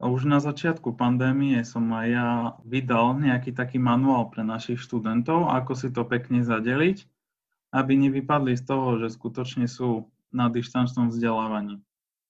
Už 0.00 0.24
na 0.24 0.40
začiatku 0.40 0.96
pandémie 0.96 1.60
som 1.60 1.84
aj 1.92 2.06
ja 2.08 2.28
vydal 2.64 3.20
nejaký 3.20 3.52
taký 3.52 3.76
manuál 3.76 4.32
pre 4.32 4.40
našich 4.40 4.80
študentov, 4.80 5.52
ako 5.52 5.76
si 5.76 5.92
to 5.92 6.08
pekne 6.08 6.40
zadeliť, 6.40 7.04
aby 7.76 8.00
nevypadli 8.08 8.56
z 8.56 8.64
toho, 8.64 8.96
že 8.96 9.12
skutočne 9.12 9.68
sú 9.68 10.08
na 10.32 10.48
dištančnom 10.48 11.12
vzdelávaní. 11.12 11.84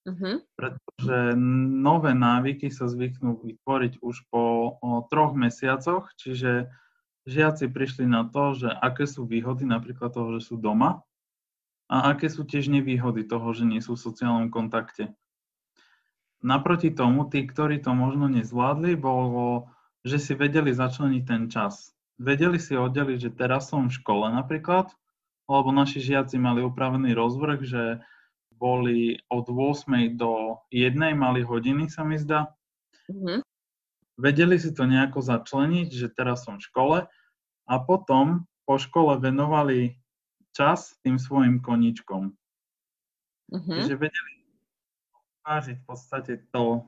Uh-huh. 0.08 0.40
Pretože 0.56 1.36
nové 1.36 2.16
návyky 2.16 2.72
sa 2.72 2.88
zvyknú 2.88 3.36
vytvoriť 3.44 4.00
už 4.00 4.16
po 4.32 4.76
o, 4.80 5.04
troch 5.12 5.36
mesiacoch, 5.36 6.08
čiže 6.16 6.72
žiaci 7.28 7.68
prišli 7.68 8.08
na 8.08 8.24
to, 8.24 8.56
že 8.56 8.68
aké 8.72 9.04
sú 9.04 9.28
výhody 9.28 9.68
napríklad 9.68 10.16
toho, 10.16 10.40
že 10.40 10.48
sú 10.48 10.56
doma 10.56 11.04
a 11.92 12.16
aké 12.16 12.32
sú 12.32 12.48
tiež 12.48 12.72
nevýhody 12.72 13.28
toho, 13.28 13.52
že 13.52 13.68
nie 13.68 13.84
sú 13.84 13.92
v 13.92 14.04
sociálnom 14.08 14.48
kontakte. 14.48 15.12
Naproti 16.40 16.88
tomu, 16.88 17.28
tí, 17.28 17.44
ktorí 17.44 17.84
to 17.84 17.92
možno 17.92 18.32
nezvládli, 18.32 18.96
bolo, 18.96 19.68
že 20.00 20.16
si 20.16 20.32
vedeli 20.32 20.72
začleniť 20.72 21.22
ten 21.28 21.52
čas. 21.52 21.92
Vedeli 22.16 22.56
si 22.56 22.72
oddeliť, 22.72 23.18
že 23.28 23.36
teraz 23.36 23.68
som 23.68 23.92
v 23.92 23.96
škole 24.00 24.32
napríklad, 24.32 24.88
lebo 25.44 25.68
naši 25.76 26.00
žiaci 26.00 26.40
mali 26.40 26.64
upravený 26.64 27.12
rozvrh, 27.12 27.60
že 27.60 27.82
boli 28.60 29.16
od 29.32 29.48
8. 29.48 30.20
do 30.20 30.60
1. 30.68 30.92
mali 31.16 31.40
hodiny, 31.40 31.88
sa 31.88 32.04
mi 32.04 32.20
zdá. 32.20 32.52
Mm-hmm. 33.08 33.40
Vedeli 34.20 34.60
si 34.60 34.76
to 34.76 34.84
nejako 34.84 35.24
začleniť, 35.24 35.88
že 35.88 36.12
teraz 36.12 36.44
som 36.44 36.60
v 36.60 36.66
škole 36.68 36.98
a 37.64 37.74
potom 37.80 38.44
po 38.68 38.76
škole 38.76 39.16
venovali 39.16 39.96
čas 40.52 40.92
tým 41.00 41.16
svojim 41.16 41.64
koničkom. 41.64 42.36
Mm-hmm. 43.50 43.76
Čiže 43.80 43.94
vedeli 43.96 44.32
vážiť 45.40 45.76
v 45.80 45.84
podstate 45.88 46.32
to 46.52 46.84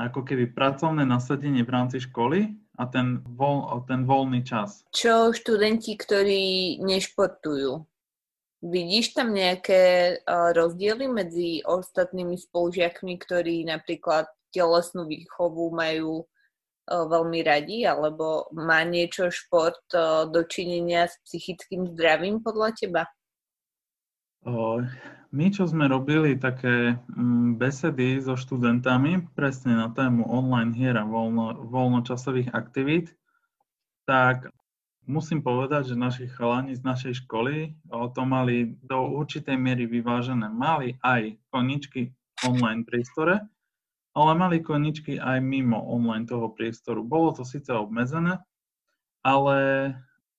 ako 0.00 0.24
keby 0.24 0.48
pracovné 0.48 1.04
nasadenie 1.04 1.60
v 1.60 1.70
rámci 1.76 2.00
školy 2.00 2.56
a 2.80 2.88
ten, 2.88 3.20
voľ, 3.36 3.84
ten 3.84 4.08
voľný 4.08 4.40
čas. 4.40 4.88
Čo 4.96 5.36
študenti, 5.36 5.92
ktorí 6.00 6.80
nešportujú? 6.80 7.84
Vidíš 8.62 9.18
tam 9.18 9.34
nejaké 9.34 10.22
rozdiely 10.30 11.10
medzi 11.10 11.66
ostatnými 11.66 12.38
spolužiakmi, 12.38 13.18
ktorí 13.18 13.66
napríklad 13.66 14.30
telesnú 14.54 15.10
výchovu 15.10 15.74
majú 15.74 16.22
veľmi 16.86 17.42
radi, 17.42 17.82
alebo 17.82 18.46
má 18.54 18.86
niečo 18.86 19.34
šport 19.34 19.82
dočinenia 20.30 21.10
s 21.10 21.18
psychickým 21.26 21.90
zdravím 21.90 22.38
podľa 22.38 22.70
teba? 22.78 23.02
My, 25.32 25.46
čo 25.48 25.64
sme 25.64 25.88
robili 25.88 26.36
také 26.36 26.98
mm, 26.98 27.56
besedy 27.56 28.20
so 28.20 28.36
študentami 28.36 29.32
presne 29.32 29.80
na 29.80 29.88
tému 29.88 30.28
online 30.28 30.76
hier 30.76 30.92
a 30.98 31.08
voľno, 31.08 31.72
voľnočasových 31.72 32.52
aktivít, 32.52 33.16
tak 34.04 34.52
Musím 35.02 35.42
povedať, 35.42 35.92
že 35.92 35.96
naši 35.98 36.30
chalani 36.30 36.78
z 36.78 36.82
našej 36.86 37.26
školy 37.26 37.74
to 37.90 38.22
mali 38.22 38.78
do 38.86 39.02
určitej 39.18 39.58
miery 39.58 39.90
vyvážené. 39.90 40.46
Mali 40.46 40.94
aj 41.02 41.38
koničky 41.50 42.14
online 42.46 42.86
priestore, 42.86 43.42
ale 44.14 44.30
mali 44.38 44.62
koničky 44.62 45.18
aj 45.18 45.42
mimo 45.42 45.78
online 45.78 46.26
toho 46.26 46.50
priestoru. 46.54 47.02
Bolo 47.02 47.34
to 47.34 47.42
síce 47.42 47.70
obmedzené, 47.70 48.42
ale 49.26 49.58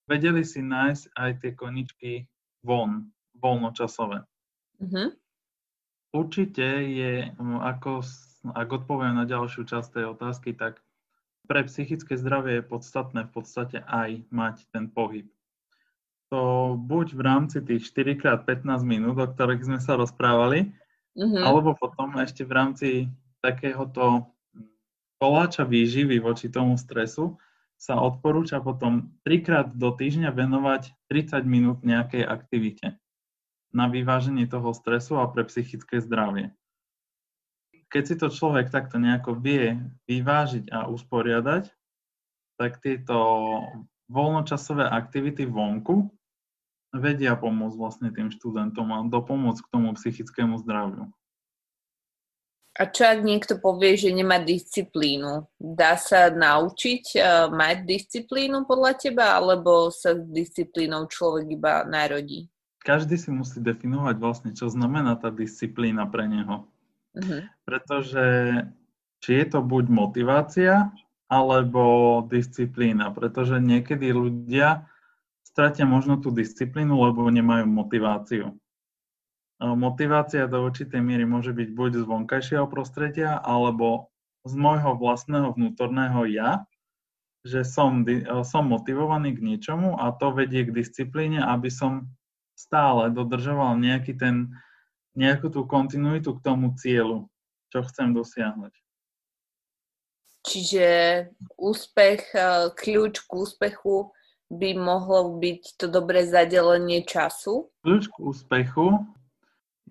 vedeli 0.04 0.44
si 0.44 0.60
nájsť 0.60 1.04
aj 1.16 1.30
tie 1.40 1.50
koničky 1.56 2.12
von, 2.60 3.08
voľnočasové. 3.40 4.24
Mm-hmm. 4.80 5.08
Určite 6.14 6.66
je, 6.84 7.12
ako, 7.40 8.04
ak 8.52 8.68
odpoviem 8.68 9.16
na 9.16 9.24
ďalšiu 9.24 9.64
časť 9.64 9.88
tej 9.98 10.04
otázky, 10.12 10.52
tak 10.52 10.83
pre 11.44 11.64
psychické 11.68 12.16
zdravie 12.16 12.60
je 12.60 12.68
podstatné 12.68 13.28
v 13.28 13.30
podstate 13.30 13.78
aj 13.84 14.24
mať 14.32 14.64
ten 14.72 14.88
pohyb. 14.88 15.28
To 16.32 16.74
buď 16.74 17.14
v 17.14 17.20
rámci 17.20 17.58
tých 17.60 17.84
4x15 17.92 18.64
minút, 18.82 19.16
o 19.20 19.26
ktorých 19.28 19.62
sme 19.68 19.78
sa 19.78 19.94
rozprávali, 19.94 20.72
mm-hmm. 21.14 21.42
alebo 21.44 21.76
potom 21.76 22.16
ešte 22.18 22.42
v 22.42 22.52
rámci 22.52 22.88
takéhoto 23.44 24.34
koláča 25.20 25.68
výživy 25.68 26.18
voči 26.18 26.48
tomu 26.48 26.80
stresu 26.80 27.36
sa 27.76 28.00
odporúča 28.00 28.64
potom 28.64 29.12
trikrát 29.20 29.68
do 29.68 29.92
týždňa 29.92 30.32
venovať 30.32 30.96
30 31.12 31.44
minút 31.44 31.78
nejakej 31.84 32.24
aktivite 32.24 32.96
na 33.74 33.90
vyváženie 33.90 34.48
toho 34.48 34.72
stresu 34.72 35.20
a 35.20 35.28
pre 35.28 35.44
psychické 35.44 36.00
zdravie 36.00 36.54
keď 37.88 38.02
si 38.04 38.14
to 38.18 38.28
človek 38.32 38.68
takto 38.68 39.00
nejako 39.00 39.36
vie 39.38 39.78
vyvážiť 40.06 40.70
a 40.70 40.86
usporiadať, 40.88 41.70
tak 42.60 42.78
tieto 42.80 43.16
voľnočasové 44.08 44.86
aktivity 44.86 45.48
vonku 45.48 46.12
vedia 46.94 47.34
pomôcť 47.34 47.76
vlastne 47.76 48.08
tým 48.14 48.30
študentom 48.30 48.86
a 48.94 49.02
dopomôcť 49.10 49.60
k 49.66 49.72
tomu 49.72 49.92
psychickému 49.98 50.62
zdraviu. 50.62 51.10
A 52.74 52.90
čo 52.90 53.06
ak 53.06 53.22
niekto 53.22 53.62
povie, 53.62 53.94
že 53.94 54.10
nemá 54.10 54.42
disciplínu? 54.42 55.46
Dá 55.62 55.94
sa 55.94 56.26
naučiť 56.26 57.04
uh, 57.14 57.46
mať 57.46 57.86
disciplínu 57.86 58.66
podľa 58.66 58.98
teba, 58.98 59.38
alebo 59.38 59.94
sa 59.94 60.18
s 60.18 60.26
disciplínou 60.26 61.06
človek 61.06 61.54
iba 61.54 61.86
narodí? 61.86 62.50
Každý 62.82 63.14
si 63.14 63.30
musí 63.30 63.62
definovať 63.62 64.16
vlastne, 64.18 64.50
čo 64.58 64.66
znamená 64.66 65.14
tá 65.14 65.30
disciplína 65.30 66.10
pre 66.10 66.26
neho. 66.26 66.66
Uh-huh. 67.14 67.42
Pretože 67.64 68.24
či 69.22 69.30
je 69.40 69.46
to 69.48 69.60
buď 69.62 69.84
motivácia, 69.88 70.90
alebo 71.30 72.20
disciplína. 72.28 73.10
Pretože 73.14 73.62
niekedy 73.62 74.12
ľudia 74.12 74.86
stratia 75.42 75.88
možno 75.88 76.20
tú 76.20 76.34
disciplínu, 76.34 76.92
lebo 76.98 77.26
nemajú 77.30 77.64
motiváciu 77.64 78.54
motivácia 79.72 80.44
do 80.44 80.60
určitej 80.66 81.00
miery 81.00 81.24
môže 81.24 81.56
byť 81.56 81.68
buď 81.72 81.90
z 82.02 82.04
vonkajšieho 82.04 82.66
prostredia, 82.68 83.40
alebo 83.40 84.12
z 84.44 84.52
môjho 84.60 85.00
vlastného 85.00 85.56
vnútorného 85.56 86.28
ja, 86.28 86.68
že 87.48 87.64
som, 87.64 88.04
som 88.44 88.64
motivovaný 88.68 89.36
k 89.36 89.44
niečomu 89.44 89.96
a 89.96 90.12
to 90.12 90.36
vedie 90.36 90.68
k 90.68 90.74
disciplíne, 90.74 91.40
aby 91.40 91.72
som 91.72 92.12
stále 92.52 93.08
dodržoval 93.08 93.80
nejaký 93.80 94.20
ten, 94.20 94.52
nejakú 95.14 95.50
tú 95.50 95.66
kontinuitu 95.66 96.34
k 96.36 96.44
tomu 96.44 96.74
cieľu, 96.78 97.30
čo 97.70 97.82
chcem 97.86 98.14
dosiahnuť. 98.14 98.74
Čiže 100.44 100.86
úspech, 101.56 102.22
e, 102.36 102.68
kľúč 102.76 103.24
k 103.24 103.30
úspechu 103.32 104.12
by 104.52 104.76
mohlo 104.76 105.40
byť 105.40 105.80
to 105.80 105.88
dobré 105.88 106.28
zadelenie 106.28 107.00
času? 107.00 107.72
Kľúč 107.80 108.12
k 108.12 108.16
úspechu 108.20 109.08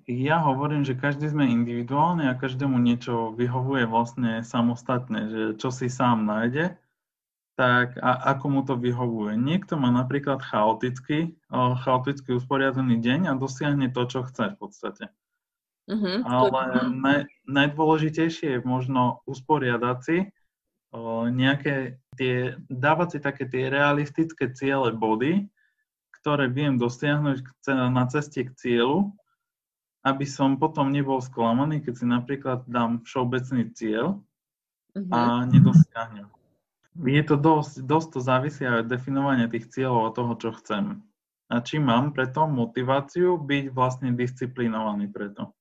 ja 0.08 0.44
hovorím, 0.44 0.84
že 0.84 1.00
každý 1.00 1.32
sme 1.32 1.48
individuálny 1.48 2.28
a 2.28 2.36
každému 2.36 2.76
niečo 2.76 3.32
vyhovuje 3.40 3.88
vlastne 3.88 4.44
samostatne, 4.44 5.20
že 5.32 5.42
čo 5.56 5.72
si 5.72 5.88
sám 5.88 6.28
nájde, 6.28 6.76
tak 7.54 7.98
a 8.02 8.34
ako 8.34 8.46
mu 8.50 8.62
to 8.66 8.74
vyhovuje. 8.78 9.38
Niekto 9.38 9.78
má 9.78 9.94
napríklad 9.94 10.42
chaotický, 10.42 11.38
chaoticky 11.54 12.34
usporiadaný 12.34 12.98
deň 12.98 13.30
a 13.30 13.38
dosiahne 13.38 13.94
to, 13.94 14.04
čo 14.10 14.26
chce 14.26 14.54
v 14.54 14.58
podstate. 14.58 15.06
Uh-huh, 15.84 16.24
Ale 16.24 16.48
naj, 16.96 17.28
najdôležitejšie 17.44 18.58
je 18.58 18.60
možno 18.64 19.20
usporiadať 19.28 19.98
si 20.00 20.18
o, 20.96 21.28
nejaké 21.28 22.00
tie, 22.16 22.56
dávať 22.72 23.08
si 23.12 23.20
také 23.20 23.44
tie 23.52 23.68
realistické 23.68 24.48
ciele, 24.56 24.96
body, 24.96 25.52
ktoré 26.24 26.48
viem 26.48 26.80
dosiahnuť 26.80 27.68
na 27.68 28.08
ceste 28.08 28.48
k 28.48 28.56
cieľu 28.56 29.12
aby 30.04 30.28
som 30.28 30.60
potom 30.60 30.92
nebol 30.92 31.24
sklamaný, 31.24 31.80
keď 31.80 31.94
si 31.96 32.06
napríklad 32.06 32.68
dám 32.68 33.08
všeobecný 33.08 33.72
cieľ 33.72 34.20
uh-huh. 34.94 35.12
a 35.16 35.20
mhm. 35.44 35.50
nedosiahnem. 35.50 36.28
Je 36.94 37.24
to 37.26 37.36
dosť, 37.40 37.82
dosť 37.90 38.08
to 38.14 38.20
závisí 38.22 38.62
aj 38.70 38.86
od 38.86 38.92
definovania 38.94 39.50
tých 39.50 39.74
cieľov 39.74 40.10
a 40.10 40.16
toho, 40.16 40.34
čo 40.38 40.50
chcem. 40.62 41.02
A 41.50 41.62
či 41.62 41.82
mám 41.82 42.14
preto 42.14 42.46
motiváciu 42.46 43.42
byť 43.42 43.66
vlastne 43.74 44.14
disciplinovaný 44.14 45.10
preto. 45.10 45.54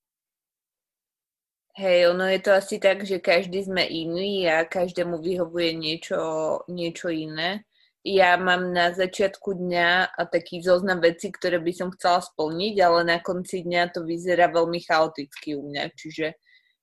Hej, 1.73 2.13
ono 2.13 2.29
je 2.29 2.41
to 2.45 2.53
asi 2.53 2.77
tak, 2.77 3.09
že 3.09 3.17
každý 3.17 3.65
sme 3.65 3.81
iný 3.81 4.45
a 4.45 4.69
každému 4.69 5.25
vyhovuje 5.25 5.73
niečo, 5.73 6.21
niečo 6.69 7.09
iné 7.09 7.65
ja 8.03 8.35
mám 8.35 8.75
na 8.75 8.91
začiatku 8.91 9.55
dňa 9.63 10.19
taký 10.35 10.59
zoznam 10.59 10.99
vecí, 10.99 11.31
ktoré 11.31 11.63
by 11.63 11.71
som 11.71 11.89
chcela 11.95 12.19
splniť, 12.19 12.75
ale 12.83 13.01
na 13.07 13.19
konci 13.23 13.63
dňa 13.63 13.95
to 13.95 14.03
vyzerá 14.03 14.51
veľmi 14.51 14.83
chaoticky 14.83 15.55
u 15.55 15.71
mňa, 15.71 15.95
čiže 15.95 16.35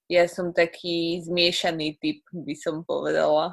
ja 0.08 0.26
som 0.32 0.56
taký 0.56 1.20
zmiešaný 1.22 2.00
typ, 2.00 2.24
by 2.32 2.56
som 2.56 2.88
povedala. 2.88 3.52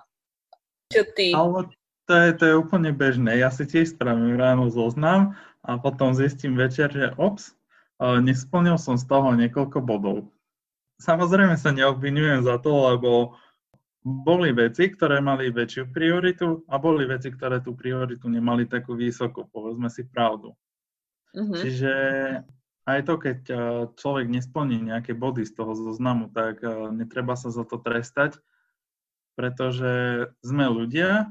Čo 0.93 1.03
ty? 1.15 1.35
Ale 1.35 1.71
to 2.07 2.15
je, 2.15 2.29
to 2.39 2.45
je 2.47 2.55
úplne 2.55 2.91
bežné. 2.95 3.43
Ja 3.43 3.51
si 3.51 3.67
tiež 3.67 3.99
spravím 3.99 4.39
ráno 4.39 4.71
zoznam 4.71 5.35
a 5.67 5.75
potom 5.79 6.15
zistím 6.15 6.55
večer, 6.55 6.91
že 6.95 7.15
ops, 7.19 7.59
nesplnil 7.99 8.79
som 8.79 8.95
z 8.95 9.05
toho 9.11 9.35
niekoľko 9.35 9.83
bodov. 9.83 10.31
Samozrejme 11.03 11.59
sa 11.59 11.75
neobvinujem 11.75 12.47
za 12.47 12.57
to, 12.63 12.73
lebo 12.95 13.37
boli 14.07 14.55
veci, 14.55 14.87
ktoré 14.87 15.19
mali 15.19 15.51
väčšiu 15.51 15.91
prioritu 15.91 16.63
a 16.71 16.79
boli 16.79 17.11
veci, 17.11 17.35
ktoré 17.35 17.59
tú 17.59 17.75
prioritu 17.75 18.31
nemali 18.31 18.71
takú 18.71 18.95
vysokú, 18.95 19.51
povedzme 19.51 19.91
si 19.91 20.07
pravdu. 20.07 20.55
Uh-huh. 21.35 21.59
Čiže 21.59 21.93
aj 22.87 23.01
to, 23.03 23.15
keď 23.19 23.39
eh, 23.51 23.59
človek 23.99 24.31
nesplní 24.31 24.79
nejaké 24.79 25.11
body 25.11 25.43
z 25.43 25.59
toho 25.59 25.75
zoznamu, 25.75 26.31
tak 26.31 26.63
eh, 26.63 26.71
netreba 26.95 27.35
sa 27.35 27.51
za 27.51 27.67
to 27.67 27.83
trestať, 27.83 28.39
pretože 29.37 30.27
sme 30.41 30.67
ľudia, 30.67 31.31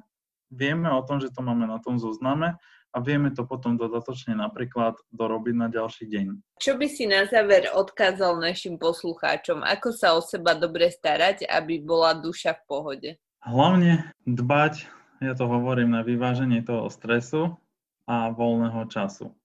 vieme 0.54 0.88
o 0.94 1.02
tom, 1.02 1.20
že 1.20 1.34
to 1.34 1.42
máme 1.42 1.66
na 1.66 1.82
tom 1.82 1.98
zozname 1.98 2.56
a 2.96 2.98
vieme 3.04 3.28
to 3.36 3.44
potom 3.44 3.76
dodatočne 3.76 4.40
napríklad 4.40 4.96
dorobiť 5.12 5.56
na 5.58 5.68
ďalší 5.68 6.08
deň. 6.08 6.26
Čo 6.64 6.80
by 6.80 6.88
si 6.88 7.04
na 7.04 7.28
záver 7.28 7.68
odkázal 7.76 8.40
našim 8.40 8.80
poslucháčom? 8.80 9.68
Ako 9.68 9.92
sa 9.92 10.16
o 10.16 10.24
seba 10.24 10.56
dobre 10.56 10.88
starať, 10.88 11.44
aby 11.44 11.84
bola 11.84 12.16
duša 12.16 12.56
v 12.56 12.64
pohode? 12.64 13.10
Hlavne 13.44 14.16
dbať, 14.24 14.88
ja 15.20 15.36
to 15.36 15.46
hovorím, 15.52 15.92
na 15.92 16.08
vyváženie 16.08 16.64
toho 16.64 16.88
stresu 16.88 17.60
a 18.08 18.32
voľného 18.32 18.88
času. 18.88 19.36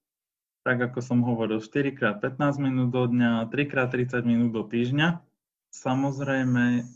Tak 0.63 0.93
ako 0.93 1.03
som 1.03 1.25
hovoril, 1.27 1.59
4x 1.59 2.23
15 2.23 2.61
minút 2.63 2.95
do 2.95 3.09
dňa, 3.09 3.51
3x 3.51 3.75
30 4.15 4.31
minút 4.31 4.55
do 4.55 4.63
týždňa. 4.63 5.19
Samozrejme, 5.75 6.87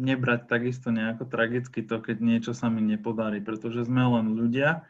nebrať 0.00 0.48
takisto 0.48 0.88
nejako 0.88 1.28
tragicky 1.28 1.84
to, 1.84 2.00
keď 2.00 2.16
niečo 2.20 2.52
sa 2.56 2.72
mi 2.72 2.80
nepodarí, 2.80 3.44
pretože 3.44 3.84
sme 3.88 4.04
len 4.04 4.32
ľudia 4.32 4.84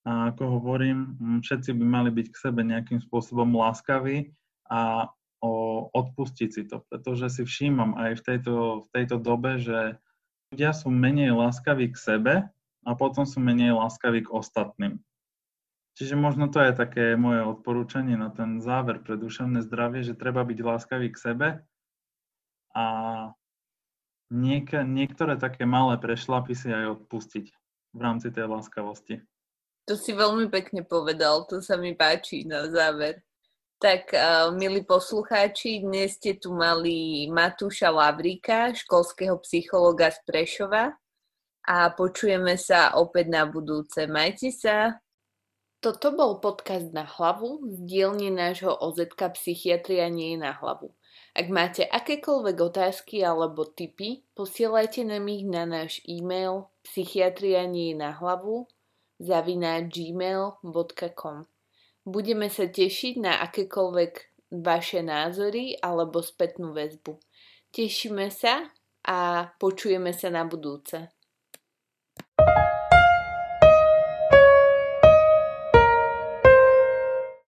a 0.00 0.32
ako 0.32 0.60
hovorím, 0.60 1.20
všetci 1.44 1.76
by 1.76 1.84
mali 1.84 2.10
byť 2.10 2.26
k 2.32 2.40
sebe 2.48 2.64
nejakým 2.64 3.04
spôsobom 3.04 3.52
láskaví 3.52 4.32
a 4.72 5.12
o, 5.44 5.52
odpustiť 5.92 6.48
si 6.48 6.62
to, 6.64 6.80
pretože 6.88 7.40
si 7.40 7.42
všímam 7.44 7.94
aj 8.00 8.16
v 8.16 8.22
tejto, 8.24 8.54
v 8.84 8.88
tejto 8.96 9.16
dobe, 9.20 9.60
že 9.60 10.00
ľudia 10.52 10.72
sú 10.72 10.88
menej 10.88 11.36
láskaví 11.36 11.92
k 11.92 12.00
sebe 12.00 12.34
a 12.80 12.90
potom 12.96 13.28
sú 13.28 13.44
menej 13.44 13.76
láskaví 13.76 14.24
k 14.24 14.32
ostatným. 14.32 15.04
Čiže 16.00 16.16
možno 16.16 16.48
to 16.48 16.64
je 16.64 16.72
také 16.72 17.12
moje 17.12 17.44
odporúčanie 17.44 18.16
na 18.16 18.32
ten 18.32 18.56
záver 18.64 19.04
pre 19.04 19.20
duševné 19.20 19.60
zdravie, 19.68 20.00
že 20.00 20.16
treba 20.16 20.40
byť 20.48 20.58
láskavý 20.64 21.12
k 21.12 21.20
sebe 21.20 21.48
a 22.72 22.84
niek- 24.30 24.86
niektoré 24.86 25.36
také 25.36 25.66
malé 25.66 25.98
prešlapy 25.98 26.54
si 26.54 26.70
aj 26.70 27.02
odpustiť 27.02 27.46
v 27.94 28.00
rámci 28.00 28.30
tej 28.30 28.46
láskavosti. 28.46 29.18
To 29.90 29.98
si 29.98 30.14
veľmi 30.14 30.46
pekne 30.48 30.86
povedal, 30.86 31.50
to 31.50 31.58
sa 31.58 31.74
mi 31.74 31.98
páči 31.98 32.46
na 32.46 32.70
záver. 32.70 33.26
Tak, 33.80 34.12
uh, 34.12 34.52
milí 34.54 34.84
poslucháči, 34.84 35.80
dnes 35.82 36.20
ste 36.20 36.36
tu 36.36 36.52
mali 36.52 37.26
Matúša 37.32 37.88
Lavríka, 37.88 38.76
školského 38.76 39.40
psychologa 39.40 40.12
z 40.12 40.20
Prešova 40.28 40.92
a 41.64 41.76
počujeme 41.96 42.60
sa 42.60 42.94
opäť 43.00 43.32
na 43.32 43.48
budúce. 43.48 44.04
Majte 44.04 44.52
sa! 44.52 45.00
Toto 45.80 46.12
bol 46.12 46.44
podcast 46.44 46.92
na 46.92 47.08
hlavu 47.08 47.64
z 47.72 47.76
dielne 47.88 48.28
nášho 48.28 48.68
OZK 48.68 49.32
Psychiatria 49.32 50.12
nie 50.12 50.36
je 50.36 50.44
na 50.44 50.52
hlavu. 50.52 50.92
Ak 51.30 51.46
máte 51.46 51.86
akékoľvek 51.86 52.56
otázky 52.58 53.22
alebo 53.22 53.62
tipy, 53.62 54.26
posielajte 54.34 55.06
nám 55.06 55.30
ich 55.30 55.46
na 55.46 55.62
náš 55.62 56.02
e-mail 56.10 56.66
psychiatria 56.82 57.70
nie 57.70 57.94
je 57.94 58.02
na 58.02 58.10
hlavu 58.18 58.66
gmail.com. 59.90 61.38
Budeme 62.00 62.48
sa 62.48 62.64
tešiť 62.66 63.14
na 63.20 63.38
akékoľvek 63.46 64.12
vaše 64.58 65.04
názory 65.04 65.78
alebo 65.78 66.18
spätnú 66.24 66.74
väzbu. 66.74 67.20
Tešíme 67.70 68.26
sa 68.32 68.66
a 69.06 69.46
počujeme 69.60 70.10
sa 70.10 70.32
na 70.34 70.42
budúce. 70.48 71.19